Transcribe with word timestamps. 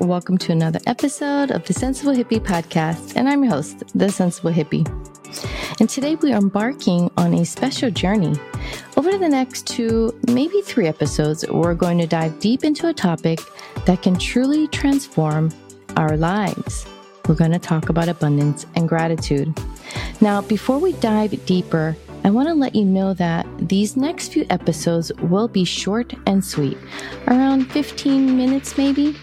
Welcome 0.00 0.38
to 0.38 0.52
another 0.52 0.78
episode 0.86 1.50
of 1.50 1.64
the 1.64 1.72
Sensible 1.72 2.12
Hippie 2.12 2.38
podcast. 2.38 3.16
And 3.16 3.28
I'm 3.28 3.42
your 3.42 3.52
host, 3.52 3.82
the 3.96 4.08
Sensible 4.08 4.52
Hippie. 4.52 4.86
And 5.80 5.90
today 5.90 6.14
we 6.14 6.32
are 6.32 6.38
embarking 6.38 7.10
on 7.16 7.34
a 7.34 7.44
special 7.44 7.90
journey. 7.90 8.36
Over 8.96 9.18
the 9.18 9.28
next 9.28 9.66
two, 9.66 10.16
maybe 10.28 10.62
three 10.62 10.86
episodes, 10.86 11.44
we're 11.48 11.74
going 11.74 11.98
to 11.98 12.06
dive 12.06 12.38
deep 12.38 12.62
into 12.62 12.86
a 12.86 12.94
topic 12.94 13.40
that 13.86 14.00
can 14.00 14.16
truly 14.16 14.68
transform 14.68 15.50
our 15.96 16.16
lives. 16.16 16.86
We're 17.26 17.34
going 17.34 17.52
to 17.52 17.58
talk 17.58 17.88
about 17.88 18.08
abundance 18.08 18.66
and 18.76 18.88
gratitude. 18.88 19.52
Now, 20.20 20.42
before 20.42 20.78
we 20.78 20.92
dive 20.92 21.44
deeper, 21.44 21.96
I 22.22 22.30
want 22.30 22.48
to 22.48 22.54
let 22.54 22.76
you 22.76 22.84
know 22.84 23.14
that 23.14 23.46
these 23.58 23.96
next 23.96 24.32
few 24.32 24.46
episodes 24.48 25.12
will 25.14 25.48
be 25.48 25.64
short 25.64 26.14
and 26.26 26.44
sweet, 26.44 26.78
around 27.26 27.72
15 27.72 28.36
minutes 28.36 28.78
maybe. 28.78 29.16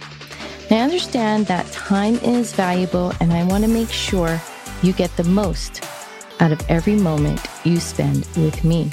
I 0.72 0.80
understand 0.80 1.46
that 1.46 1.72
time 1.72 2.16
is 2.16 2.52
valuable 2.54 3.14
and 3.20 3.32
I 3.32 3.44
want 3.44 3.64
to 3.64 3.70
make 3.70 3.92
sure 3.92 4.42
you 4.82 4.94
get 4.94 5.16
the 5.16 5.24
most 5.24 5.84
out 6.40 6.52
of 6.52 6.60
every 6.70 6.96
moment 6.96 7.40
you 7.64 7.80
spend 7.80 8.28
with 8.36 8.64
me. 8.64 8.90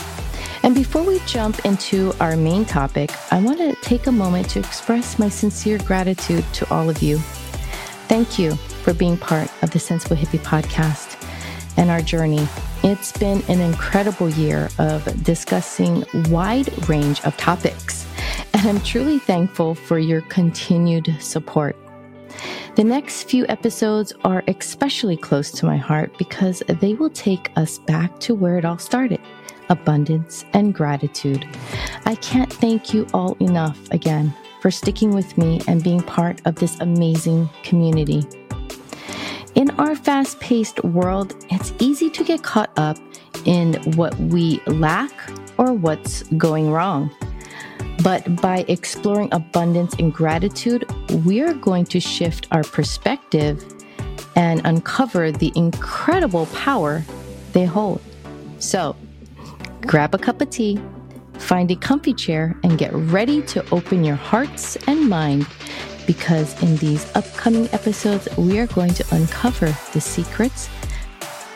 And 0.63 0.75
before 0.75 1.03
we 1.03 1.19
jump 1.21 1.65
into 1.65 2.13
our 2.21 2.37
main 2.37 2.65
topic, 2.67 3.11
I 3.33 3.41
want 3.41 3.59
to 3.59 3.75
take 3.77 4.07
a 4.07 4.13
moment 4.13 4.51
to 4.51 4.59
express 4.59 5.19
my 5.19 5.29
sincere 5.29 5.79
gratitude 5.79 6.45
to 6.55 6.73
all 6.73 6.91
of 6.91 7.03
you. 7.03 7.19
Thank 8.07 8.39
you 8.39 8.55
for 8.55 8.93
being 8.93 9.17
part 9.17 9.51
of 9.63 9.71
the 9.71 9.79
Sensible 9.79 10.17
Hippie 10.17 10.41
podcast 10.41 11.19
and 11.79 11.91
our 11.91 12.03
journey. 12.03 12.47
It's 12.85 13.17
been 13.17 13.43
an 13.49 13.61
incredible 13.61 14.29
year 14.29 14.69
of 14.79 15.25
discussing 15.25 16.05
wide 16.29 16.89
range 16.89 17.23
of 17.23 17.37
topics, 17.37 18.07
and 18.55 18.69
I'm 18.69 18.81
truly 18.83 19.19
thankful 19.19 19.75
for 19.75 19.99
your 19.99 20.21
continued 20.23 21.15
support. 21.21 21.77
The 22.75 22.85
next 22.85 23.25
few 23.25 23.47
episodes 23.49 24.13
are 24.25 24.43
especially 24.49 25.17
close 25.17 25.51
to 25.53 25.67
my 25.67 25.77
heart 25.77 26.17
because 26.17 26.63
they 26.81 26.95
will 26.95 27.11
take 27.11 27.51
us 27.57 27.79
back 27.81 28.19
to 28.21 28.35
where 28.35 28.57
it 28.59 28.65
all 28.65 28.79
started 28.79 29.21
abundance 29.69 30.45
and 30.53 30.75
gratitude. 30.75 31.47
I 32.05 32.15
can't 32.17 32.53
thank 32.53 32.93
you 32.93 33.07
all 33.15 33.37
enough 33.41 33.79
again 33.91 34.35
for 34.61 34.71
sticking 34.71 35.15
with 35.15 35.37
me 35.39 35.61
and 35.67 35.83
being 35.83 36.03
part 36.03 36.41
of 36.45 36.57
this 36.57 36.79
amazing 36.81 37.49
community. 37.63 38.25
In 39.55 39.71
our 39.73 39.95
fast 39.95 40.41
paced 40.41 40.83
world, 40.85 41.35
it's 41.51 41.73
easy 41.79 42.09
to 42.11 42.25
get 42.25 42.43
caught 42.43 42.71
up 42.77 42.97
in 43.45 43.75
what 43.97 44.17
we 44.19 44.61
lack 44.67 45.13
or 45.59 45.73
what's 45.73 46.23
going 46.39 46.71
wrong. 46.71 47.11
But 48.03 48.41
by 48.41 48.65
exploring 48.69 49.29
abundance 49.33 49.95
and 49.99 50.13
gratitude, 50.13 50.85
we 51.25 51.41
are 51.41 51.55
going 51.55 51.85
to 51.87 52.01
shift 52.01 52.49
our 52.51 52.63
perspective 52.63 53.65
and 54.35 54.61
uncover 54.65 55.31
the 55.31 55.53
incredible 55.55 56.47
power 56.47 57.05
they 57.53 57.65
hold. 57.65 58.01
So, 58.59 58.97
grab 59.83 60.15
a 60.15 60.19
cup 60.19 60.41
of 60.41 60.51
tea, 60.51 60.81
find 61.35 61.71
a 61.71 61.77
comfy 61.77 62.15
chair, 62.15 62.57
and 62.65 62.79
get 62.79 62.93
ready 62.95 63.43
to 63.43 63.65
open 63.71 64.05
your 64.05 64.17
hearts 64.17 64.77
and 64.87 65.09
mind 65.09 65.47
because 66.07 66.61
in 66.63 66.77
these 66.77 67.05
upcoming 67.15 67.69
episodes, 67.73 68.27
we 68.37 68.59
are 68.59 68.67
going 68.69 68.95
to 68.95 69.05
uncover 69.15 69.77
the 69.93 70.01
secrets 70.01 70.69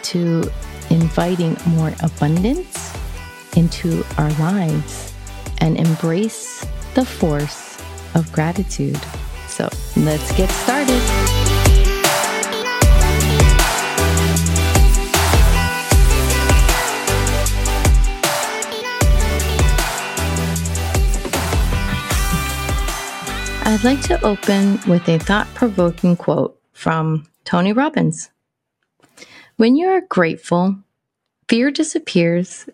to 0.03 0.49
inviting 0.91 1.57
more 1.67 1.93
abundance 2.03 2.97
into 3.57 4.05
our 4.19 4.31
lives 4.35 5.06
and 5.59 5.77
embrace 5.77 6.65
the 6.95 7.05
force 7.05 7.79
of 8.15 8.31
gratitude. 8.33 9.01
So 9.49 9.69
let's 9.97 10.37
get 10.37 10.51
started. 10.51 11.03
I'd 23.69 23.85
like 23.85 24.01
to 24.03 24.25
open 24.25 24.79
with 24.89 25.09
a 25.09 25.19
thought 25.19 25.49
provoking 25.55 26.17
quote 26.17 26.59
from 26.73 27.27
Tony 27.45 27.73
Robbins. 27.73 28.31
When 29.57 29.77
you 29.77 29.89
are 29.89 30.01
grateful, 30.01 30.77
fear 31.49 31.71
disappears 31.71 32.69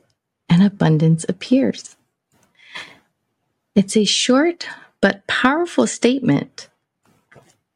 and 0.48 0.62
abundance 0.62 1.24
appears. 1.28 1.96
It's 3.74 3.96
a 3.96 4.04
short 4.04 4.66
but 5.00 5.26
powerful 5.26 5.86
statement. 5.86 6.68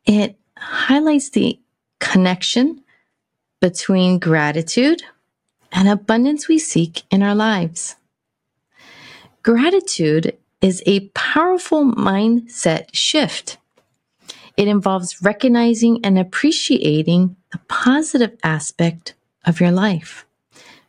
It 0.05 0.37
highlights 0.59 1.31
the 1.31 1.59
connection 2.01 2.83
between 3.61 4.19
gratitude 4.19 5.03
and 5.73 5.89
abundance 5.89 6.49
we 6.49 6.59
seek 6.59 7.03
in 7.11 7.23
our 7.23 7.35
lives. 7.35 7.97
Gratitude 9.43 10.37
is 10.61 10.83
a 10.87 11.09
powerful 11.11 11.85
mindset 11.85 12.89
shift. 12.93 13.59
It 14.57 14.69
involves 14.69 15.23
recognizing 15.23 16.05
and 16.05 16.19
appreciating 16.19 17.37
the 17.53 17.59
positive 17.69 18.37
aspect 18.43 19.15
of 19.45 19.61
your 19.61 19.71
life 19.71 20.27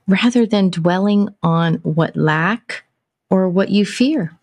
rather 0.07 0.45
than 0.45 0.69
dwelling 0.69 1.29
on 1.43 1.75
what 1.75 2.15
lack 2.15 2.85
or 3.29 3.49
what 3.49 3.69
you 3.69 3.85
fear. 3.85 4.36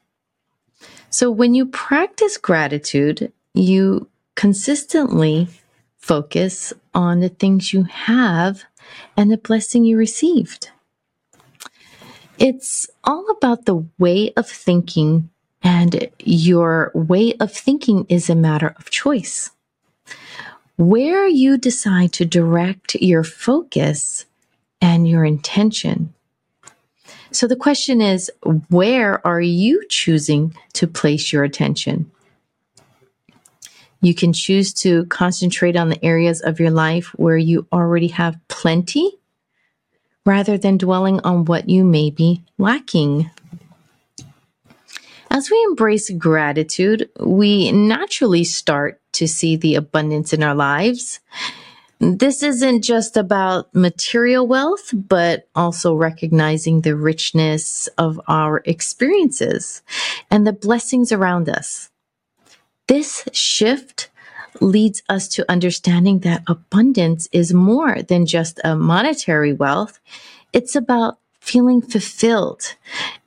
So 1.15 1.31
when 1.31 1.55
you 1.55 1.67
practice 1.67 2.37
gratitude, 2.37 3.33
you 3.55 4.09
consistently 4.35 5.47
focus 5.97 6.73
on 6.93 7.21
the 7.21 7.29
things 7.29 7.73
you 7.73 7.85
have 7.85 8.65
and 9.17 9.31
the 9.31 9.37
blessing 9.37 9.85
you 9.85 9.97
received. 9.97 10.71
It's 12.37 12.91
all 13.05 13.31
about 13.31 13.65
the 13.65 13.87
way 13.97 14.33
of 14.37 14.49
thinking, 14.49 15.31
and 15.63 16.11
your 16.19 16.91
way 16.97 17.35
of 17.39 17.53
thinking 17.53 18.07
is 18.09 18.29
a 18.29 18.35
matter 18.35 18.75
of 18.77 18.91
choice. 18.91 19.53
Where 20.75 21.29
you 21.29 21.59
decide 21.59 22.13
to 22.15 22.25
direct 22.25 22.97
your 22.97 23.23
focus 23.23 24.27
and 24.81 25.09
your 25.09 25.25
intention. 25.25 26.13
So 27.35 27.49
the 27.49 27.57
question 27.57 28.01
is, 28.01 28.31
where 28.71 29.27
are 29.27 29.41
you 29.41 29.85
choosing 29.89 30.55
to 30.75 30.87
place 30.87 31.33
your 31.33 31.43
attention? 31.43 32.13
You 34.01 34.15
can 34.15 34.33
choose 34.33 34.73
to 34.75 35.07
concentrate 35.07 35.75
on 35.75 35.89
the 35.89 36.05
areas 36.05 36.41
of 36.43 36.61
your 36.61 36.71
life 36.71 37.07
where 37.17 37.37
you 37.37 37.67
already 37.73 38.07
have 38.09 38.39
plenty 38.47 39.19
rather 40.25 40.57
than 40.57 40.79
dwelling 40.79 41.21
on 41.23 41.45
what 41.45 41.69
you 41.69 41.85
may 41.85 42.11
be 42.11 42.45
lacking. 42.57 43.29
As 45.29 45.51
we 45.51 45.61
embrace 45.69 46.11
gratitude, 46.11 47.11
we 47.19 47.73
naturally 47.73 48.45
start 48.45 49.01
to 49.15 49.27
see 49.27 49.57
the 49.57 49.75
abundance 49.75 50.33
in 50.33 50.45
our 50.45 50.55
lives. 50.55 51.19
This 52.01 52.43
isn't 52.43 52.83
just 52.83 53.17
about 53.17 53.75
material 53.75 54.47
wealth, 54.47 54.91
but 54.93 55.49
also 55.55 55.95
recognizing 55.95 56.81
the 56.81 56.97
richness 56.97 57.89
of 57.99 58.21
our 58.29 58.63
experiences 58.65 59.83
and 60.31 60.47
the 60.47 60.53
blessings 60.53 61.13
around 61.13 61.49
us. 61.49 61.91
This 62.89 63.27
shift 63.33 64.11
leads 64.61 65.03
us 65.09 65.29
to 65.29 65.51
understanding 65.51 66.21
that 66.21 66.43
abundance 66.47 67.29
is 67.33 67.55
more 67.55 68.03
than 68.03 68.27
just 68.27 68.61
a 68.65 68.77
monetary 68.77 69.53
wealth. 69.53 70.01
It's 70.53 70.77
about 70.77 71.19
feeling 71.41 71.83
fulfilled 71.83 72.75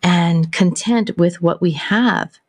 and 0.01 0.51
content 0.51 1.17
with 1.17 1.41
what 1.41 1.61
we 1.61 1.71
have. 1.71 2.39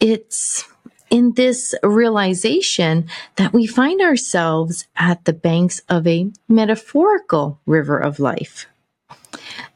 It's 0.00 0.64
in 1.10 1.32
this 1.34 1.74
realization 1.82 3.08
that 3.36 3.52
we 3.52 3.66
find 3.66 4.00
ourselves 4.00 4.86
at 4.96 5.24
the 5.24 5.32
banks 5.32 5.80
of 5.88 6.06
a 6.06 6.30
metaphorical 6.48 7.60
river 7.66 7.98
of 7.98 8.18
life. 8.18 8.66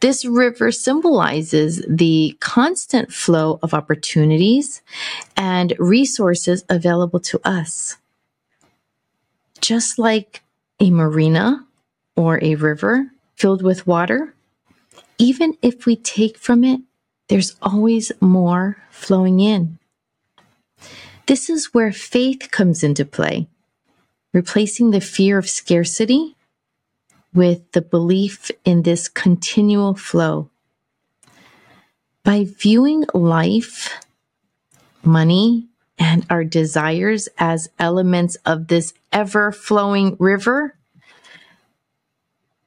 This 0.00 0.24
river 0.24 0.72
symbolizes 0.72 1.84
the 1.88 2.36
constant 2.40 3.12
flow 3.12 3.58
of 3.62 3.72
opportunities 3.72 4.82
and 5.36 5.74
resources 5.78 6.64
available 6.68 7.20
to 7.20 7.40
us. 7.44 7.96
Just 9.60 9.98
like 9.98 10.42
a 10.80 10.90
marina 10.90 11.66
or 12.16 12.42
a 12.42 12.56
river 12.56 13.12
filled 13.36 13.62
with 13.62 13.86
water, 13.86 14.34
even 15.18 15.56
if 15.62 15.86
we 15.86 15.94
take 15.94 16.36
from 16.36 16.64
it, 16.64 16.80
there's 17.28 17.54
always 17.62 18.10
more 18.20 18.76
flowing 18.90 19.40
in. 19.40 19.78
This 21.26 21.48
is 21.48 21.72
where 21.72 21.92
faith 21.92 22.50
comes 22.50 22.82
into 22.82 23.04
play, 23.04 23.48
replacing 24.32 24.90
the 24.90 25.00
fear 25.00 25.38
of 25.38 25.48
scarcity 25.48 26.36
with 27.32 27.70
the 27.72 27.82
belief 27.82 28.50
in 28.64 28.82
this 28.82 29.08
continual 29.08 29.94
flow. 29.94 30.50
By 32.24 32.44
viewing 32.44 33.04
life, 33.14 34.04
money, 35.02 35.68
and 35.98 36.26
our 36.28 36.44
desires 36.44 37.28
as 37.38 37.70
elements 37.78 38.36
of 38.44 38.68
this 38.68 38.92
ever 39.12 39.52
flowing 39.52 40.16
river, 40.18 40.76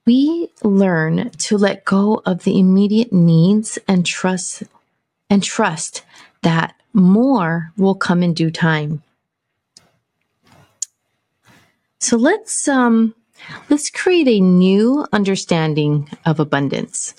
we 0.06 0.50
learn 0.64 1.32
to 1.32 1.58
let 1.58 1.84
go 1.84 2.22
of 2.26 2.44
the 2.44 2.60
immediate 2.60 3.12
needs 3.12 3.80
and 3.88 4.06
trust 4.06 4.64
and 5.30 5.44
trust 5.44 6.04
that 6.44 6.76
more 6.96 7.72
will 7.78 7.96
come 7.96 8.24
in 8.24 8.34
due 8.34 8.52
time. 8.52 9.04
So 12.00 12.18
let's 12.18 12.68
um 12.68 13.14
let's 13.70 13.90
create 13.90 14.28
a 14.28 14.40
new 14.40 15.06
understanding 15.12 16.10
of 16.26 16.40
abundance. 16.40 17.14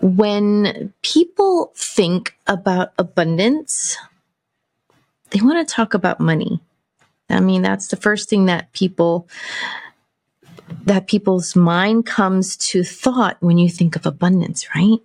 When 0.00 0.92
people 1.02 1.72
think 1.76 2.34
about 2.46 2.92
abundance, 2.98 3.98
they 5.30 5.40
want 5.40 5.66
to 5.66 5.74
talk 5.74 5.94
about 5.94 6.18
money. 6.18 6.60
I 7.28 7.40
mean, 7.40 7.62
that's 7.62 7.88
the 7.88 7.96
first 7.96 8.28
thing 8.28 8.46
that 8.46 8.72
people 8.72 9.28
that 10.84 11.06
people's 11.06 11.54
mind 11.54 12.06
comes 12.06 12.56
to 12.56 12.82
thought 12.82 13.36
when 13.40 13.58
you 13.58 13.68
think 13.68 13.96
of 13.96 14.06
abundance, 14.06 14.66
right? 14.74 14.98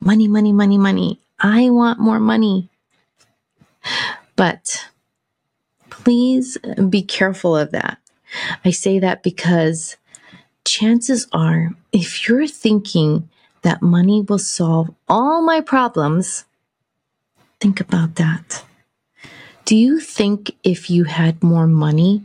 Money, 0.00 0.28
money, 0.28 0.52
money, 0.52 0.78
money. 0.78 1.20
I 1.38 1.70
want 1.70 1.98
more 1.98 2.20
money. 2.20 2.68
But 4.36 4.88
please 5.90 6.56
be 6.88 7.02
careful 7.02 7.56
of 7.56 7.72
that. 7.72 7.98
I 8.64 8.70
say 8.70 8.98
that 8.98 9.22
because 9.22 9.96
chances 10.64 11.26
are, 11.32 11.70
if 11.92 12.28
you're 12.28 12.46
thinking 12.46 13.28
that 13.62 13.82
money 13.82 14.22
will 14.22 14.38
solve 14.38 14.94
all 15.08 15.42
my 15.42 15.60
problems, 15.60 16.44
think 17.60 17.80
about 17.80 18.14
that. 18.16 18.64
Do 19.64 19.76
you 19.76 20.00
think 20.00 20.56
if 20.64 20.90
you 20.90 21.04
had 21.04 21.42
more 21.42 21.66
money, 21.66 22.24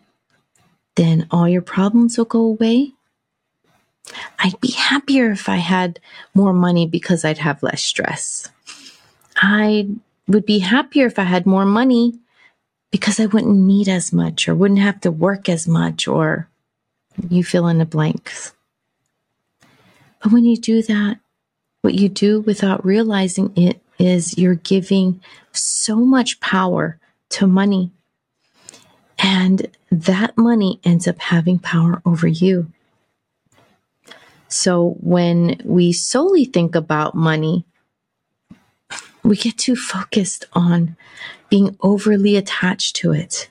then 0.95 1.27
all 1.29 1.47
your 1.47 1.61
problems 1.61 2.17
will 2.17 2.25
go 2.25 2.39
away? 2.41 2.93
I'd 4.39 4.59
be 4.61 4.71
happier 4.71 5.31
if 5.31 5.49
I 5.49 5.57
had 5.57 5.99
more 6.33 6.53
money 6.53 6.87
because 6.87 7.25
I'd 7.25 7.39
have 7.39 7.63
less 7.63 7.83
stress. 7.83 8.49
I 9.35 9.89
would 10.27 10.45
be 10.45 10.59
happier 10.59 11.05
if 11.05 11.19
I 11.19 11.23
had 11.23 11.45
more 11.45 11.65
money 11.65 12.19
because 12.91 13.19
I 13.19 13.25
wouldn't 13.25 13.57
need 13.57 13.87
as 13.87 14.13
much 14.13 14.47
or 14.47 14.55
wouldn't 14.55 14.79
have 14.79 15.01
to 15.01 15.11
work 15.11 15.49
as 15.49 15.67
much 15.67 16.07
or 16.07 16.49
you 17.29 17.43
fill 17.43 17.67
in 17.67 17.77
the 17.77 17.85
blanks. 17.85 18.53
But 20.21 20.31
when 20.31 20.45
you 20.45 20.57
do 20.57 20.81
that, 20.83 21.19
what 21.81 21.93
you 21.93 22.09
do 22.09 22.41
without 22.41 22.85
realizing 22.85 23.53
it 23.55 23.81
is 23.99 24.37
you're 24.37 24.55
giving 24.55 25.21
so 25.51 25.97
much 25.97 26.39
power 26.39 26.99
to 27.29 27.47
money. 27.47 27.91
And 29.19 29.67
that 29.91 30.37
money 30.37 30.79
ends 30.83 31.07
up 31.07 31.19
having 31.19 31.59
power 31.59 32.01
over 32.05 32.27
you. 32.27 32.71
So 34.47 34.95
when 34.99 35.61
we 35.63 35.91
solely 35.93 36.45
think 36.45 36.75
about 36.75 37.15
money, 37.15 37.65
we 39.25 39.35
get 39.35 39.57
too 39.57 39.75
focused 39.75 40.45
on 40.53 40.95
being 41.49 41.75
overly 41.81 42.35
attached 42.35 42.95
to 42.97 43.11
it. 43.11 43.49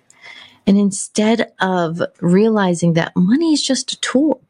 And 0.67 0.79
instead 0.79 1.53
of 1.61 2.00
realizing 2.21 2.94
that 2.94 3.15
money 3.17 3.53
is 3.53 3.62
just 3.62 3.93
a 3.93 4.00
tool 4.00 4.41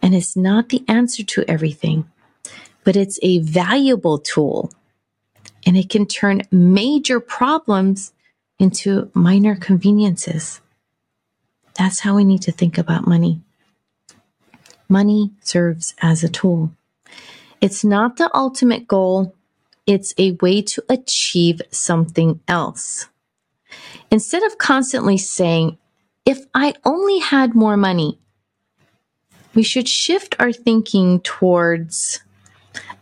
and 0.00 0.14
it's 0.14 0.36
not 0.36 0.68
the 0.68 0.84
answer 0.88 1.22
to 1.24 1.44
everything, 1.48 2.08
but 2.84 2.96
it's 2.96 3.18
a 3.22 3.40
valuable 3.40 4.18
tool 4.18 4.72
and 5.66 5.76
it 5.76 5.90
can 5.90 6.06
turn 6.06 6.42
major 6.50 7.20
problems 7.20 8.12
into 8.58 9.10
minor 9.12 9.56
conveniences. 9.56 10.60
That's 11.74 12.00
how 12.00 12.14
we 12.14 12.24
need 12.24 12.42
to 12.42 12.52
think 12.52 12.78
about 12.78 13.06
money. 13.06 13.40
Money 14.88 15.32
serves 15.40 15.94
as 16.00 16.24
a 16.24 16.28
tool. 16.28 16.72
It's 17.60 17.84
not 17.84 18.16
the 18.16 18.30
ultimate 18.34 18.86
goal. 18.88 19.34
It's 19.90 20.14
a 20.18 20.38
way 20.40 20.62
to 20.62 20.84
achieve 20.88 21.60
something 21.72 22.38
else. 22.46 23.08
Instead 24.08 24.44
of 24.44 24.56
constantly 24.56 25.18
saying, 25.18 25.78
if 26.24 26.38
I 26.54 26.74
only 26.84 27.18
had 27.18 27.56
more 27.56 27.76
money, 27.76 28.16
we 29.52 29.64
should 29.64 29.88
shift 29.88 30.36
our 30.38 30.52
thinking 30.52 31.18
towards 31.22 32.20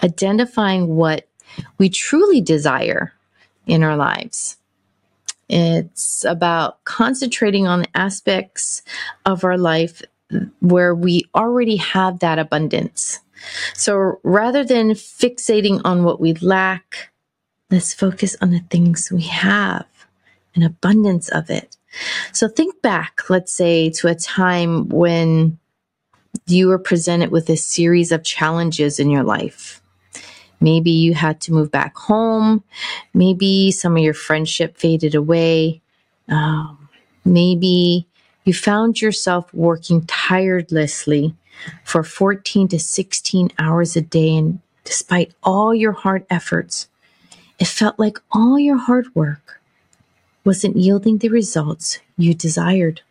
identifying 0.03 0.97
what 0.97 1.29
we 1.77 1.91
truly 1.91 2.41
desire 2.41 3.13
in 3.67 3.83
our 3.83 3.97
lives. 3.97 4.57
It's 5.47 6.25
about 6.25 6.83
concentrating 6.85 7.67
on 7.67 7.81
the 7.81 7.97
aspects 7.99 8.83
of 9.27 9.45
our 9.45 9.59
life 9.59 10.01
where 10.61 10.95
we 10.95 11.25
already 11.35 11.77
have 11.77 12.21
that 12.21 12.39
abundance. 12.39 13.21
So 13.75 14.21
rather 14.23 14.65
than 14.65 14.91
fixating 14.91 15.81
on 15.85 16.05
what 16.05 16.21
we 16.21 16.35
lack, 16.35 17.11
let's 17.71 17.95
focus 17.95 18.37
on 18.41 18.51
the 18.51 18.63
things 18.71 19.11
we 19.13 19.23
have, 19.23 19.87
an 20.55 20.63
abundance 20.63 21.29
of 21.29 21.51
it. 21.51 21.77
So 22.33 22.49
think 22.49 22.81
back, 22.83 23.29
let's 23.29 23.53
say, 23.53 23.91
to 23.91 24.09
a 24.09 24.15
time 24.15 24.89
when 24.89 25.59
you 26.47 26.69
were 26.69 26.79
presented 26.79 27.31
with 27.31 27.49
a 27.51 27.57
series 27.57 28.13
of 28.13 28.25
challenges 28.25 28.99
in 28.99 29.11
your 29.11 29.23
life. 29.23 29.83
Maybe 30.61 30.91
you 30.91 31.15
had 31.15 31.41
to 31.43 31.53
move 31.53 31.71
back 31.71 31.97
home. 31.97 32.65
Maybe 33.15 33.71
some 33.71 33.97
of 33.97 34.03
your 34.03 34.15
friendship 34.15 34.77
faded 34.77 35.15
away. 35.15 35.81
Um, 36.29 36.89
maybe 37.25 38.07
you 38.45 38.55
found 38.55 39.01
yourself 39.01 39.53
working 39.55 40.05
tirelessly 40.07 41.35
for 41.85 42.03
14 42.03 42.69
to 42.69 42.79
16 42.79 43.51
hours 43.59 43.97
a 43.97 44.01
day. 44.01 44.37
And 44.37 44.61
despite 44.85 45.35
all 45.43 45.75
your 45.75 45.93
hard 45.93 46.27
efforts, 46.31 46.89
it 47.59 47.67
felt 47.67 47.99
like 47.99 48.19
all 48.33 48.59
your 48.59 48.79
hard 48.79 49.15
work 49.15 49.61
wasn't 50.45 50.77
yielding 50.77 51.19
the 51.19 51.29
results 51.29 51.99
you 52.17 52.35
desired, 52.35 53.03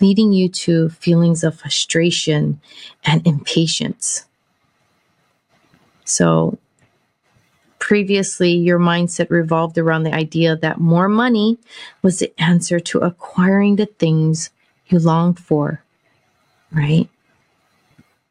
leading 0.00 0.32
you 0.32 0.48
to 0.48 0.88
feelings 0.90 1.42
of 1.42 1.58
frustration 1.58 2.60
and 3.04 3.26
impatience. 3.26 4.26
So 6.04 6.58
previously, 7.78 8.52
your 8.52 8.78
mindset 8.78 9.30
revolved 9.30 9.78
around 9.78 10.02
the 10.02 10.14
idea 10.14 10.56
that 10.56 10.78
more 10.78 11.08
money 11.08 11.58
was 12.02 12.18
the 12.18 12.32
answer 12.38 12.78
to 12.80 13.00
acquiring 13.00 13.76
the 13.76 13.86
things 13.86 14.50
you 14.88 14.98
longed 14.98 15.38
for, 15.38 15.82
right? 16.72 17.08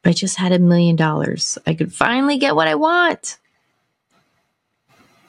I 0.06 0.14
just 0.14 0.38
had 0.38 0.54
a 0.54 0.60
million 0.60 0.96
dollars, 0.96 1.58
I 1.68 1.74
could 1.74 1.94
finally 1.94 2.38
get 2.38 2.56
what 2.56 2.68
I 2.68 2.76
want. 2.76 3.38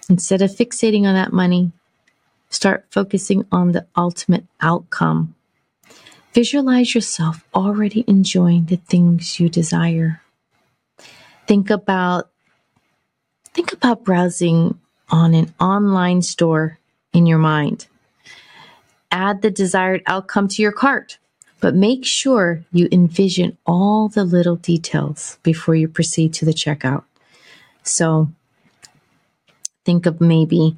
Instead 0.09 0.41
of 0.41 0.51
fixating 0.51 1.05
on 1.05 1.15
that 1.15 1.33
money, 1.33 1.73
start 2.49 2.87
focusing 2.91 3.45
on 3.51 3.73
the 3.73 3.87
ultimate 3.97 4.47
outcome. 4.61 5.35
Visualize 6.33 6.95
yourself 6.95 7.45
already 7.55 8.05
enjoying 8.07 8.67
the 8.67 8.77
things 8.77 9.41
you 9.41 9.49
desire. 9.49 10.23
Think 11.47 11.71
about 11.71 12.31
think 13.55 13.73
about 13.73 14.05
browsing 14.05 14.79
on 15.11 15.35
an 15.35 15.53
online 15.59 16.23
store 16.23 16.79
in 17.13 17.27
your 17.27 17.39
mind. 17.39 17.89
Add 19.11 19.43
the 19.43 19.51
desired 19.51 20.03
outcome 20.07 20.49
to 20.49 20.63
your 20.63 20.73
cart, 20.73 21.19
but 21.61 21.75
make 21.75 22.05
sure 22.05 22.65
you 22.73 22.89
envision 22.93 23.57
all 23.67 24.09
the 24.09 24.25
little 24.25 24.57
details 24.57 25.39
before 25.43 25.75
you 25.75 25.89
proceed 25.89 26.33
to 26.35 26.45
the 26.45 26.53
checkout. 26.53 27.05
So 27.83 28.31
think 29.85 30.07
of 30.07 30.21
maybe 30.21 30.77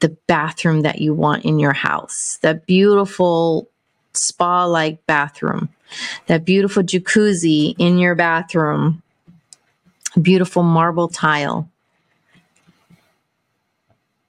the 0.00 0.16
bathroom 0.26 0.82
that 0.82 1.00
you 1.00 1.14
want 1.14 1.44
in 1.44 1.58
your 1.58 1.72
house, 1.72 2.38
that 2.42 2.66
beautiful 2.66 3.68
spa 4.12 4.64
like 4.64 5.04
bathroom, 5.06 5.68
that 6.26 6.44
beautiful 6.44 6.82
jacuzzi 6.82 7.74
in 7.78 7.98
your 7.98 8.14
bathroom 8.14 9.02
beautiful 10.20 10.62
marble 10.62 11.08
tile. 11.08 11.68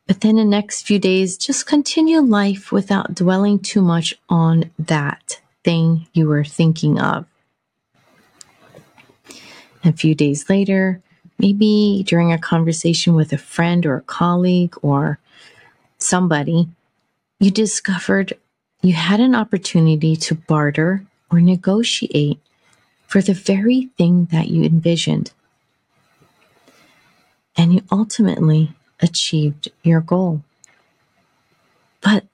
But 0.08 0.22
then 0.22 0.36
the 0.36 0.46
next 0.46 0.84
few 0.84 1.00
days, 1.00 1.38
just 1.38 1.66
continue 1.66 2.20
life 2.20 2.72
without 2.72 3.16
dwelling 3.16 3.60
too 3.60 3.82
much 3.82 4.14
on 4.30 4.72
that 4.78 5.42
thing 5.64 6.08
you 6.14 6.28
were 6.28 6.44
thinking 6.44 7.00
of. 7.00 7.26
A 9.84 9.92
few 9.92 10.14
days 10.14 10.50
later, 10.50 11.02
maybe 11.40 12.04
during 12.08 12.32
a 12.32 12.38
conversation 12.38 13.16
with 13.16 13.34
a 13.34 13.38
friend 13.38 13.86
or 13.86 13.98
a 13.98 14.02
colleague 14.02 14.76
or 14.82 15.20
somebody, 15.98 16.68
you 17.40 17.52
discovered 17.52 18.34
you 18.82 18.94
had 18.94 19.20
an 19.20 19.34
opportunity 19.34 20.16
to 20.16 20.36
barter 20.36 21.04
or 21.32 21.42
negotiate 21.42 22.40
for 23.08 23.22
the 23.22 23.34
very 23.34 23.90
thing 23.98 24.26
that 24.32 24.48
you 24.50 24.64
envisioned. 24.64 25.32
And 27.58 27.74
you 27.74 27.82
ultimately 27.92 28.74
achieved 29.02 29.70
your 29.84 30.02
goal. 30.02 30.42
But 32.02 32.26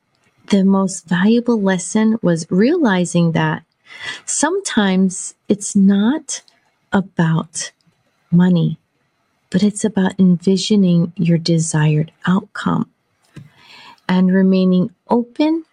the 0.50 0.64
most 0.64 1.08
valuable 1.08 1.62
lesson 1.62 2.20
was 2.22 2.46
realizing 2.50 3.32
that 3.32 3.64
sometimes 4.26 5.34
it's 5.48 5.76
not 5.76 6.42
about 6.92 7.72
money, 8.32 8.78
but 9.50 9.64
it's 9.64 9.86
about 9.86 10.20
envisioning 10.20 11.14
your 11.16 11.38
desired 11.38 12.12
outcome 12.26 12.90
and 14.10 14.34
remaining 14.34 14.94
open 15.10 15.64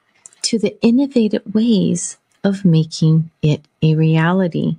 to 0.43 0.59
the 0.59 0.81
innovative 0.81 1.43
ways 1.53 2.19
of 2.45 2.65
making 2.65 3.31
it 3.43 3.63
a 3.83 3.97
reality. 3.97 4.77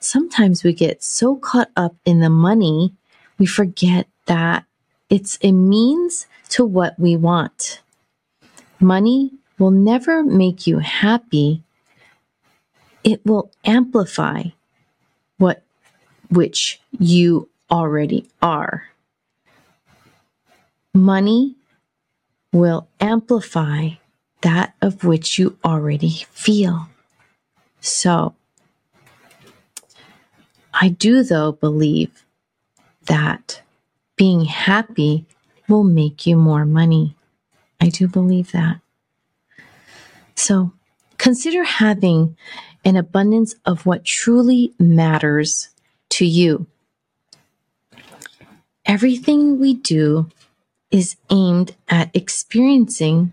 Sometimes 0.00 0.64
we 0.64 0.72
get 0.72 1.02
so 1.02 1.36
caught 1.36 1.70
up 1.76 1.94
in 2.04 2.20
the 2.20 2.30
money, 2.30 2.94
we 3.38 3.46
forget 3.46 4.06
that 4.28 4.64
it's 5.10 5.38
a 5.42 5.52
means 5.52 6.26
to 6.50 6.64
what 6.64 6.98
we 6.98 7.16
want. 7.16 7.80
Money 8.78 9.32
will 9.58 9.70
never 9.70 10.22
make 10.22 10.66
you 10.66 10.78
happy. 10.78 11.62
It 13.02 13.24
will 13.26 13.50
amplify 13.64 14.44
what 15.38 15.62
which 16.30 16.80
you 16.98 17.48
already 17.70 18.28
are. 18.40 18.88
Money 20.94 21.56
will 22.52 22.88
amplify 23.00 23.90
that 24.42 24.74
of 24.80 25.04
which 25.04 25.38
you 25.38 25.56
already 25.64 26.26
feel. 26.30 26.88
So, 27.80 28.34
I 30.72 30.88
do, 30.88 31.22
though, 31.22 31.52
believe 31.52 32.24
that 33.06 33.62
being 34.18 34.44
happy 34.44 35.24
will 35.68 35.84
make 35.84 36.26
you 36.26 36.36
more 36.36 36.66
money. 36.66 37.16
I 37.80 37.88
do 37.88 38.08
believe 38.08 38.52
that. 38.52 38.80
So, 40.34 40.72
consider 41.16 41.64
having 41.64 42.36
an 42.84 42.96
abundance 42.96 43.54
of 43.64 43.86
what 43.86 44.04
truly 44.04 44.74
matters 44.78 45.70
to 46.10 46.26
you. 46.26 46.66
Everything 48.84 49.60
we 49.60 49.74
do 49.74 50.30
is 50.90 51.16
aimed 51.30 51.76
at 51.88 52.14
experiencing 52.14 53.32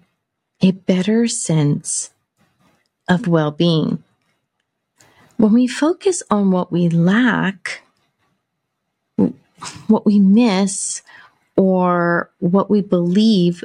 a 0.62 0.72
better 0.72 1.28
sense 1.28 2.12
of 3.08 3.28
well 3.28 3.52
being. 3.52 4.04
When 5.38 5.54
we 5.54 5.68
focus 5.68 6.24
on 6.30 6.52
what 6.52 6.72
we 6.72 6.90
lack, 6.90 7.85
what 9.88 10.06
we 10.06 10.20
miss, 10.20 11.02
or 11.56 12.30
what 12.40 12.70
we 12.70 12.82
believe 12.82 13.64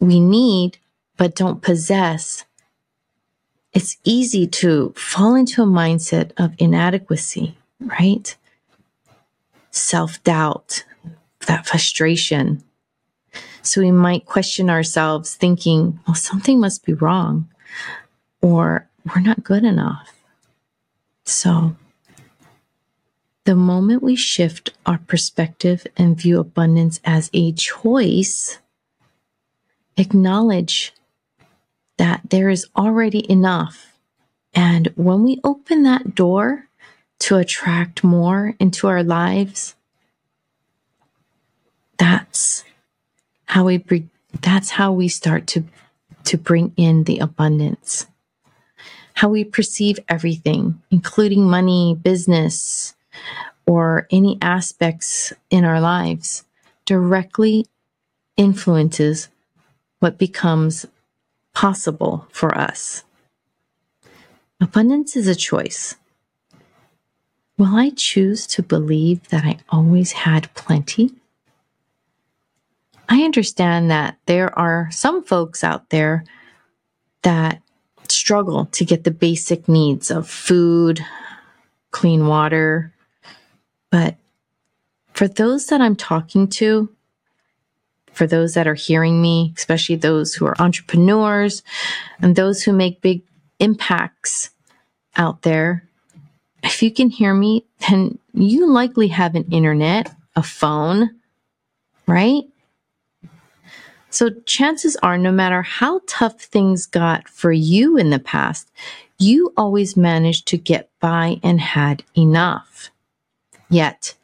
we 0.00 0.20
need 0.20 0.78
but 1.16 1.34
don't 1.34 1.62
possess, 1.62 2.44
it's 3.72 3.96
easy 4.04 4.46
to 4.46 4.92
fall 4.96 5.34
into 5.34 5.62
a 5.62 5.66
mindset 5.66 6.32
of 6.36 6.54
inadequacy, 6.58 7.56
right? 7.80 8.36
Self 9.70 10.22
doubt, 10.24 10.84
that 11.46 11.66
frustration, 11.66 12.62
so 13.66 13.80
we 13.80 13.90
might 13.90 14.26
question 14.26 14.70
ourselves 14.70 15.34
thinking, 15.34 15.98
well, 16.06 16.14
something 16.14 16.60
must 16.60 16.84
be 16.84 16.94
wrong 16.94 17.48
or 18.40 18.88
we're 19.04 19.20
not 19.20 19.42
good 19.42 19.64
enough. 19.64 20.12
So 21.24 21.74
the 23.46 23.54
moment 23.54 24.02
we 24.02 24.16
shift 24.16 24.70
our 24.84 24.98
perspective 24.98 25.86
and 25.96 26.20
view 26.20 26.38
abundance 26.38 27.00
as 27.04 27.30
a 27.32 27.52
choice, 27.52 28.58
acknowledge 29.96 30.92
that 31.96 32.20
there 32.28 32.50
is 32.50 32.66
already 32.76 33.30
enough. 33.30 33.98
And 34.52 34.88
when 34.96 35.22
we 35.22 35.40
open 35.44 35.84
that 35.84 36.14
door 36.14 36.68
to 37.20 37.36
attract 37.36 38.04
more 38.04 38.54
into 38.58 38.88
our 38.88 39.02
lives, 39.02 39.74
that's 41.98 42.64
how 43.46 43.64
we 43.64 43.78
bring, 43.78 44.10
that's 44.42 44.70
how 44.70 44.92
we 44.92 45.08
start 45.08 45.46
to 45.48 45.64
to 46.24 46.36
bring 46.36 46.72
in 46.76 47.04
the 47.04 47.18
abundance. 47.20 48.08
How 49.14 49.28
we 49.28 49.44
perceive 49.44 50.00
everything, 50.08 50.82
including 50.90 51.48
money, 51.48 51.96
business, 52.02 52.95
or 53.66 54.06
any 54.10 54.38
aspects 54.40 55.32
in 55.50 55.64
our 55.64 55.80
lives, 55.80 56.44
directly 56.84 57.66
influences 58.36 59.28
what 59.98 60.18
becomes 60.18 60.86
possible 61.54 62.26
for 62.30 62.56
us. 62.56 63.04
Abundance 64.60 65.16
is 65.16 65.26
a 65.26 65.34
choice. 65.34 65.96
Will 67.58 67.74
I 67.74 67.90
choose 67.90 68.46
to 68.48 68.62
believe 68.62 69.28
that 69.28 69.44
I 69.44 69.58
always 69.70 70.12
had 70.12 70.52
plenty? 70.54 71.12
I 73.08 73.22
understand 73.22 73.90
that 73.90 74.18
there 74.26 74.56
are 74.58 74.88
some 74.90 75.22
folks 75.22 75.64
out 75.64 75.90
there 75.90 76.24
that 77.22 77.62
struggle 78.08 78.66
to 78.66 78.84
get 78.84 79.04
the 79.04 79.10
basic 79.10 79.68
needs 79.68 80.10
of 80.10 80.28
food, 80.28 81.04
clean 81.90 82.26
water. 82.26 82.92
But 83.96 84.16
for 85.14 85.26
those 85.26 85.68
that 85.68 85.80
I'm 85.80 85.96
talking 85.96 86.48
to, 86.60 86.90
for 88.12 88.26
those 88.26 88.52
that 88.52 88.66
are 88.66 88.74
hearing 88.74 89.22
me, 89.22 89.54
especially 89.56 89.96
those 89.96 90.34
who 90.34 90.44
are 90.44 90.60
entrepreneurs 90.60 91.62
and 92.20 92.36
those 92.36 92.62
who 92.62 92.74
make 92.74 93.00
big 93.00 93.22
impacts 93.58 94.50
out 95.16 95.40
there, 95.40 95.88
if 96.62 96.82
you 96.82 96.92
can 96.92 97.08
hear 97.08 97.32
me, 97.32 97.64
then 97.88 98.18
you 98.34 98.70
likely 98.70 99.08
have 99.08 99.34
an 99.34 99.46
internet, 99.50 100.14
a 100.34 100.42
phone, 100.42 101.18
right? 102.06 102.42
So 104.10 104.28
chances 104.44 104.94
are, 104.96 105.16
no 105.16 105.32
matter 105.32 105.62
how 105.62 106.02
tough 106.06 106.38
things 106.42 106.84
got 106.84 107.30
for 107.30 107.50
you 107.50 107.96
in 107.96 108.10
the 108.10 108.18
past, 108.18 108.70
you 109.18 109.54
always 109.56 109.96
managed 109.96 110.48
to 110.48 110.58
get 110.58 110.90
by 111.00 111.40
and 111.42 111.62
had 111.62 112.04
enough. 112.14 112.90
Yet, 113.68 114.14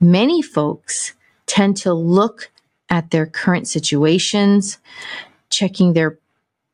many 0.00 0.42
folks 0.42 1.14
tend 1.46 1.76
to 1.78 1.92
look 1.92 2.50
at 2.90 3.10
their 3.10 3.26
current 3.26 3.68
situations, 3.68 4.78
checking 5.50 5.92
their 5.92 6.18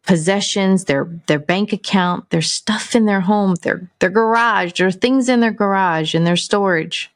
possessions, 0.06 0.84
their 0.84 1.08
their 1.26 1.38
bank 1.38 1.72
account, 1.72 2.30
their 2.30 2.42
stuff 2.42 2.94
in 2.94 3.06
their 3.06 3.22
home, 3.22 3.54
their 3.62 3.90
their 3.98 4.10
garage, 4.10 4.72
their 4.78 4.90
things 4.90 5.28
in 5.28 5.40
their 5.40 5.52
garage 5.52 6.14
and 6.14 6.26
their 6.26 6.36
storage. 6.36 7.10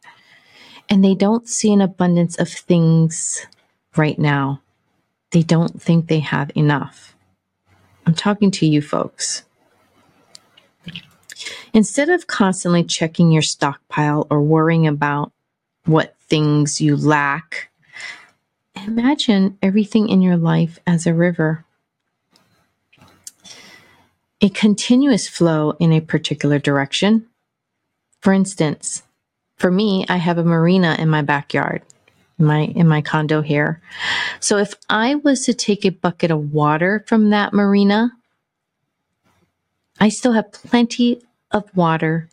And 0.88 1.04
they 1.04 1.14
don't 1.14 1.46
see 1.46 1.72
an 1.72 1.82
abundance 1.82 2.38
of 2.38 2.48
things 2.48 3.46
right 3.96 4.18
now 4.18 4.62
they 5.30 5.42
don't 5.42 5.80
think 5.80 6.08
they 6.08 6.20
have 6.20 6.50
enough. 6.54 7.14
I'm 8.06 8.14
talking 8.14 8.50
to 8.52 8.66
you 8.66 8.80
folks. 8.80 9.44
Instead 11.72 12.08
of 12.08 12.26
constantly 12.26 12.84
checking 12.84 13.30
your 13.30 13.42
stockpile 13.42 14.26
or 14.30 14.42
worrying 14.42 14.86
about 14.86 15.32
what 15.84 16.16
things 16.20 16.80
you 16.80 16.96
lack, 16.96 17.70
imagine 18.74 19.58
everything 19.62 20.08
in 20.08 20.22
your 20.22 20.36
life 20.36 20.78
as 20.86 21.06
a 21.06 21.14
river. 21.14 21.64
A 24.40 24.48
continuous 24.50 25.26
flow 25.26 25.72
in 25.80 25.92
a 25.92 26.00
particular 26.00 26.58
direction. 26.58 27.26
For 28.20 28.32
instance, 28.32 29.02
for 29.56 29.70
me, 29.70 30.06
I 30.08 30.16
have 30.16 30.38
a 30.38 30.44
marina 30.44 30.96
in 30.98 31.08
my 31.08 31.22
backyard 31.22 31.82
in 32.38 32.44
my 32.44 32.60
in 32.60 32.88
my 32.88 33.02
condo 33.02 33.40
here. 33.40 33.80
So 34.40 34.58
if 34.58 34.74
I 34.88 35.16
was 35.16 35.44
to 35.46 35.54
take 35.54 35.84
a 35.84 35.90
bucket 35.90 36.30
of 36.30 36.52
water 36.52 37.04
from 37.06 37.30
that 37.30 37.52
marina, 37.52 38.12
I 40.00 40.08
still 40.08 40.32
have 40.32 40.52
plenty 40.52 41.20
of 41.50 41.64
water 41.76 42.28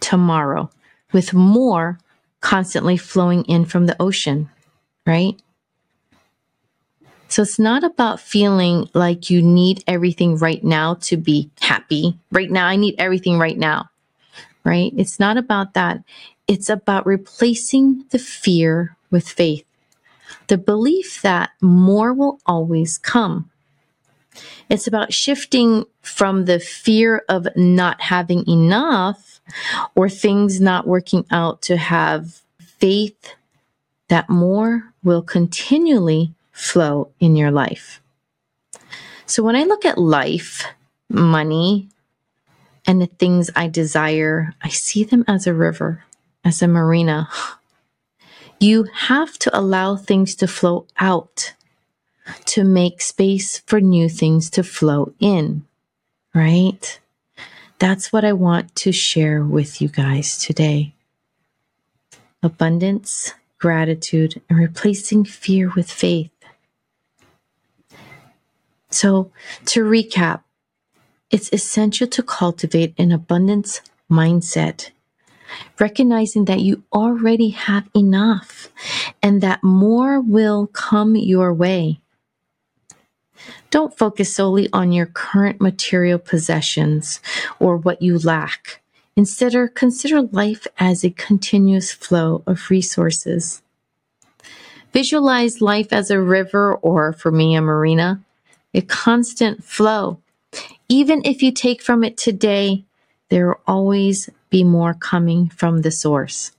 tomorrow 0.00 0.70
with 1.12 1.34
more 1.34 1.98
constantly 2.40 2.96
flowing 2.96 3.44
in 3.44 3.64
from 3.64 3.86
the 3.86 3.96
ocean, 4.00 4.48
right? 5.06 5.40
So 7.28 7.42
it's 7.42 7.58
not 7.58 7.84
about 7.84 8.20
feeling 8.20 8.88
like 8.94 9.28
you 9.28 9.42
need 9.42 9.84
everything 9.86 10.36
right 10.36 10.62
now 10.64 10.94
to 11.02 11.16
be 11.16 11.50
happy. 11.60 12.18
Right 12.32 12.50
now, 12.50 12.66
I 12.66 12.76
need 12.76 12.94
everything 12.98 13.38
right 13.38 13.58
now, 13.58 13.90
right? 14.64 14.92
It's 14.96 15.20
not 15.20 15.36
about 15.36 15.74
that. 15.74 16.02
It's 16.46 16.70
about 16.70 17.06
replacing 17.06 18.06
the 18.10 18.18
fear 18.18 18.96
with 19.10 19.28
faith. 19.28 19.64
The 20.46 20.56
belief 20.56 21.20
that 21.20 21.50
more 21.60 22.14
will 22.14 22.40
always 22.46 22.96
come. 22.96 23.50
It's 24.68 24.86
about 24.86 25.12
shifting 25.12 25.84
from 26.02 26.44
the 26.44 26.60
fear 26.60 27.24
of 27.28 27.48
not 27.56 28.00
having 28.00 28.46
enough 28.48 29.40
or 29.94 30.08
things 30.08 30.60
not 30.60 30.86
working 30.86 31.24
out 31.30 31.62
to 31.62 31.76
have 31.76 32.42
faith 32.58 33.34
that 34.08 34.28
more 34.28 34.92
will 35.02 35.22
continually 35.22 36.32
flow 36.52 37.10
in 37.20 37.36
your 37.36 37.50
life. 37.50 38.00
So 39.26 39.42
when 39.42 39.56
I 39.56 39.64
look 39.64 39.84
at 39.84 39.98
life, 39.98 40.64
money, 41.08 41.88
and 42.86 43.00
the 43.00 43.06
things 43.06 43.50
I 43.54 43.68
desire, 43.68 44.54
I 44.62 44.68
see 44.68 45.04
them 45.04 45.24
as 45.28 45.46
a 45.46 45.54
river, 45.54 46.04
as 46.44 46.62
a 46.62 46.68
marina. 46.68 47.28
You 48.58 48.84
have 48.92 49.38
to 49.40 49.56
allow 49.56 49.96
things 49.96 50.34
to 50.36 50.48
flow 50.48 50.86
out 50.98 51.52
to 52.46 52.64
make 52.64 53.00
space 53.00 53.58
for 53.66 53.80
new 53.80 54.08
things 54.08 54.50
to 54.50 54.62
flow 54.62 55.12
in, 55.20 55.64
right? 56.34 57.00
That's 57.78 58.12
what 58.12 58.24
I 58.24 58.32
want 58.32 58.74
to 58.76 58.92
share 58.92 59.44
with 59.44 59.80
you 59.80 59.88
guys 59.88 60.38
today. 60.38 60.94
Abundance, 62.42 63.34
gratitude, 63.58 64.40
and 64.48 64.58
replacing 64.58 65.24
fear 65.24 65.72
with 65.74 65.90
faith. 65.90 66.30
So, 68.90 69.30
to 69.66 69.84
recap, 69.84 70.42
it's 71.30 71.52
essential 71.52 72.06
to 72.08 72.22
cultivate 72.22 72.94
an 72.98 73.12
abundance 73.12 73.82
mindset, 74.10 74.90
recognizing 75.78 76.46
that 76.46 76.60
you 76.60 76.82
already 76.92 77.50
have 77.50 77.88
enough 77.94 78.70
and 79.22 79.42
that 79.42 79.62
more 79.62 80.20
will 80.20 80.68
come 80.68 81.16
your 81.16 81.52
way. 81.52 82.00
Don't 83.70 83.96
focus 83.96 84.34
solely 84.34 84.68
on 84.72 84.92
your 84.92 85.06
current 85.06 85.60
material 85.60 86.18
possessions 86.18 87.20
or 87.58 87.76
what 87.76 88.02
you 88.02 88.18
lack. 88.18 88.80
Instead, 89.16 89.54
consider 89.74 90.22
life 90.22 90.66
as 90.78 91.04
a 91.04 91.10
continuous 91.10 91.90
flow 91.92 92.42
of 92.46 92.70
resources. 92.70 93.62
Visualize 94.92 95.60
life 95.60 95.92
as 95.92 96.10
a 96.10 96.20
river 96.20 96.74
or, 96.76 97.12
for 97.12 97.30
me, 97.32 97.56
a 97.56 97.60
marina, 97.60 98.20
a 98.72 98.80
constant 98.80 99.64
flow. 99.64 100.18
Even 100.88 101.20
if 101.24 101.42
you 101.42 101.52
take 101.52 101.82
from 101.82 102.04
it 102.04 102.16
today, 102.16 102.84
there 103.28 103.48
will 103.48 103.60
always 103.66 104.30
be 104.50 104.64
more 104.64 104.94
coming 104.94 105.48
from 105.48 105.82
the 105.82 105.90
source. 105.90 106.52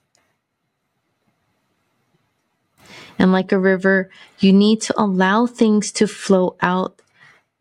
And 3.20 3.32
like 3.32 3.52
a 3.52 3.58
river, 3.58 4.08
you 4.38 4.50
need 4.50 4.80
to 4.82 4.94
allow 4.98 5.46
things 5.46 5.92
to 5.92 6.06
flow 6.06 6.56
out 6.62 7.00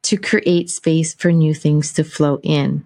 to 0.04 0.16
create 0.16 0.70
space 0.70 1.14
for 1.14 1.34
new 1.34 1.54
things 1.54 1.92
to 1.94 2.06
flow 2.06 2.40
in. 2.44 2.86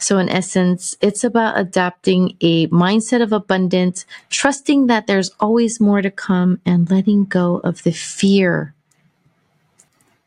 So, 0.00 0.18
in 0.18 0.28
essence, 0.28 0.96
it's 1.00 1.22
about 1.22 1.56
adopting 1.56 2.36
a 2.40 2.66
mindset 2.66 3.22
of 3.22 3.32
abundance, 3.32 4.04
trusting 4.28 4.88
that 4.88 5.06
there's 5.06 5.30
always 5.38 5.80
more 5.80 6.02
to 6.02 6.10
come, 6.10 6.60
and 6.66 6.90
letting 6.90 7.26
go 7.26 7.60
of 7.62 7.84
the 7.84 7.92
fear. 7.92 8.74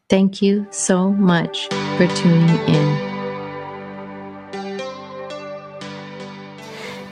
Thank 0.10 0.42
you 0.42 0.66
so 0.72 1.12
much 1.12 1.68
for 1.98 2.08
tuning 2.08 2.58
in. 2.70 3.17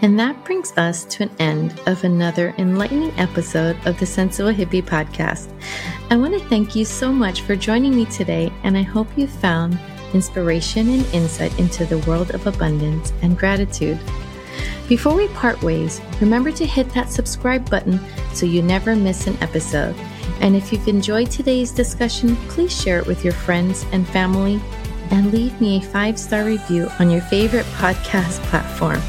And 0.05 0.19
that 0.19 0.45
brings 0.45 0.71
us 0.77 1.03
to 1.05 1.23
an 1.23 1.31
end 1.39 1.81
of 1.87 2.03
another 2.03 2.53
enlightening 2.59 3.11
episode 3.17 3.75
of 3.87 3.99
the 3.99 4.05
Sensible 4.05 4.53
Hippie 4.53 4.83
podcast. 4.83 5.51
I 6.11 6.15
want 6.15 6.35
to 6.35 6.47
thank 6.47 6.75
you 6.75 6.85
so 6.85 7.11
much 7.11 7.41
for 7.41 7.55
joining 7.55 7.95
me 7.95 8.05
today, 8.05 8.53
and 8.61 8.77
I 8.77 8.83
hope 8.83 9.07
you 9.17 9.25
found 9.25 9.79
inspiration 10.13 10.89
and 10.89 11.05
insight 11.07 11.57
into 11.57 11.87
the 11.87 11.97
world 12.07 12.35
of 12.35 12.45
abundance 12.45 13.13
and 13.23 13.35
gratitude. 13.35 13.99
Before 14.87 15.15
we 15.15 15.27
part 15.29 15.59
ways, 15.63 15.99
remember 16.21 16.51
to 16.51 16.67
hit 16.67 16.87
that 16.91 17.09
subscribe 17.09 17.67
button 17.67 17.99
so 18.31 18.45
you 18.45 18.61
never 18.61 18.95
miss 18.95 19.25
an 19.25 19.41
episode. 19.41 19.95
And 20.39 20.55
if 20.55 20.71
you've 20.71 20.87
enjoyed 20.87 21.31
today's 21.31 21.71
discussion, 21.71 22.35
please 22.47 22.79
share 22.79 22.99
it 22.99 23.07
with 23.07 23.23
your 23.23 23.33
friends 23.33 23.87
and 23.91 24.07
family 24.09 24.61
and 25.09 25.33
leave 25.33 25.59
me 25.59 25.77
a 25.77 25.81
five 25.81 26.19
star 26.19 26.45
review 26.45 26.91
on 26.99 27.09
your 27.09 27.21
favorite 27.21 27.65
podcast 27.77 28.37
platform. 28.43 29.01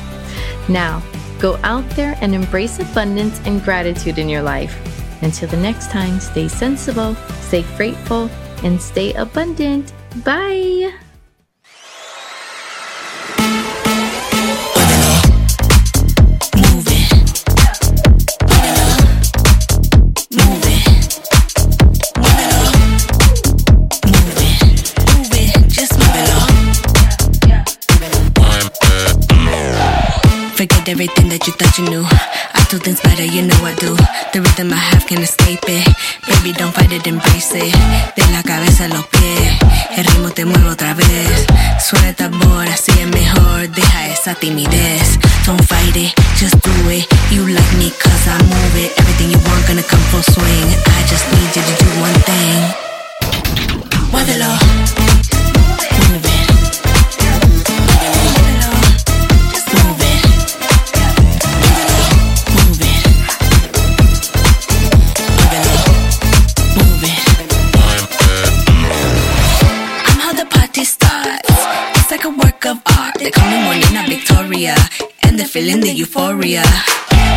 Now, 0.68 1.02
go 1.38 1.58
out 1.62 1.88
there 1.90 2.16
and 2.20 2.34
embrace 2.34 2.78
abundance 2.78 3.40
and 3.44 3.62
gratitude 3.62 4.18
in 4.18 4.28
your 4.28 4.42
life. 4.42 4.74
Until 5.22 5.48
the 5.48 5.56
next 5.56 5.90
time, 5.90 6.20
stay 6.20 6.48
sensible, 6.48 7.14
stay 7.40 7.64
grateful, 7.76 8.30
and 8.62 8.80
stay 8.80 9.12
abundant. 9.14 9.92
Bye. 10.24 10.92
Everything 30.88 31.28
that 31.28 31.46
you 31.46 31.52
thought 31.54 31.78
you 31.78 31.84
knew. 31.88 32.04
I 32.04 32.60
do 32.70 32.78
things 32.78 33.00
better, 33.00 33.24
you 33.24 33.42
know 33.42 33.58
I 33.64 33.74
do. 33.74 33.94
The 34.32 34.40
rhythm 34.42 34.72
I 34.72 34.76
have 34.76 35.06
can 35.06 35.22
escape 35.22 35.62
it. 35.66 35.86
Baby, 36.28 36.52
don't 36.52 36.72
fight 36.72 36.92
it, 36.92 37.06
embrace 37.06 37.54
it. 37.54 37.74
De 38.14 38.22
la 38.32 38.42
cabeza 38.42 38.84
a 38.84 38.88
los 38.88 39.06
pies, 39.06 39.56
el 39.96 40.04
ritmo 40.04 40.30
te 40.30 40.44
mueve 40.44 40.68
otra 40.68 40.94
vez. 40.94 41.46
Suelta 41.80 42.30
por 42.30 42.66
así 42.68 42.92
es 43.00 43.08
mejor. 43.08 43.68
Deja 43.68 44.08
esa 44.08 44.34
timidez. 44.34 45.18
Don't 45.46 45.62
fight 45.64 45.96
it, 45.96 46.12
just 46.38 46.56
do 46.62 46.90
it. 46.90 47.06
You 47.30 47.46
like 47.46 47.76
me 47.78 47.90
cause 48.02 48.26
I 48.28 48.38
move 48.42 48.76
it. 48.76 48.92
Everything 48.98 49.30
you 49.30 49.38
want 49.48 49.66
gonna 49.66 49.82
come 49.82 50.02
full 50.10 50.22
swing. 50.22 50.68
I 50.86 51.02
just 51.08 51.26
need 51.32 51.50
you 51.56 51.62
to 51.62 51.74
do 51.82 51.88
one 52.00 52.20
thing. 52.26 52.60
Muévelo. 54.12 55.05
Feeling 75.56 75.80
de 75.80 75.92
euphoria. 75.92 76.62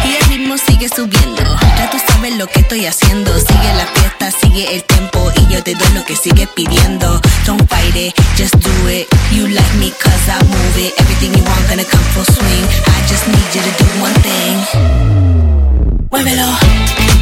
Y 0.03 0.15
el 0.17 0.23
ritmo 0.29 0.57
sigue 0.57 0.89
subiendo. 0.89 1.41
Ya 1.77 1.89
tú 1.89 1.97
sabes 2.05 2.35
lo 2.35 2.47
que 2.47 2.59
estoy 2.59 2.85
haciendo. 2.85 3.31
Sigue 3.39 3.73
la 3.77 3.85
fiesta, 3.95 4.29
sigue 4.29 4.75
el 4.75 4.83
tempo. 4.83 5.31
Y 5.37 5.53
yo 5.53 5.63
te 5.63 5.73
doy 5.73 5.87
lo 5.93 6.03
que 6.03 6.17
sigues 6.17 6.49
pidiendo. 6.49 7.21
Don't 7.45 7.65
fight 7.69 7.95
it, 7.95 8.13
just 8.35 8.55
do 8.55 8.89
it. 8.89 9.07
You 9.31 9.47
like 9.47 9.73
me 9.79 9.91
cause 9.91 10.27
I 10.27 10.43
move 10.43 10.77
it. 10.77 10.93
Everything 10.99 11.31
you 11.33 11.43
want 11.45 11.69
gonna 11.69 11.85
come 11.85 12.03
full 12.13 12.25
swing. 12.25 12.65
I 12.87 13.07
just 13.07 13.25
need 13.25 13.55
you 13.55 13.61
to 13.61 13.71
do 13.81 13.87
one 14.01 14.15
thing. 14.21 14.55
Muévelo. 16.11 17.18